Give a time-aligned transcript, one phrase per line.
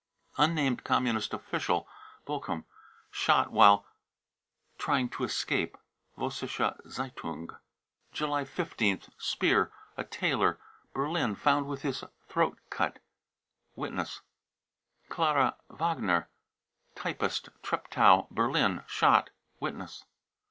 [0.39, 1.87] unnamed communist official,
[2.25, 2.65] Bochum,
[3.11, 3.85] shot c< while
[4.79, 5.77] trying to escape."
[6.17, 7.57] (Vossische Z e ^ un i') j
[8.11, 9.11] July 15th.
[9.19, 10.59] speer, a tailor,
[10.91, 13.01] Berlin, found with his throat cut>| through,
[13.75, 14.21] (Witness.)
[15.09, 16.31] klara wagner,
[16.95, 19.29] typist, Treptow, Berlin, ■" shot.
[19.59, 20.03] (Witness.)